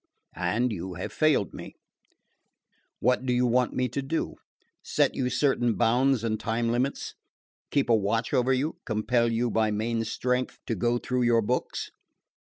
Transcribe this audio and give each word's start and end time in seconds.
And 0.35 0.71
you 0.71 0.95
have 0.95 1.13
failed 1.13 1.53
me. 1.53 1.75
What 2.97 3.23
do 3.23 3.31
you 3.31 3.45
want 3.45 3.75
me 3.75 3.87
to 3.89 4.01
do? 4.01 4.33
Set 4.81 5.13
you 5.13 5.29
certain 5.29 5.75
bounds 5.75 6.23
and 6.23 6.39
time 6.39 6.71
limits? 6.71 7.13
Keep 7.69 7.87
a 7.87 7.95
watch 7.95 8.33
over 8.33 8.51
you? 8.51 8.77
Compel 8.83 9.31
you 9.31 9.51
by 9.51 9.69
main 9.69 10.03
strength 10.03 10.57
to 10.65 10.73
go 10.73 10.97
through 10.97 11.21
your 11.21 11.43
books? 11.43 11.91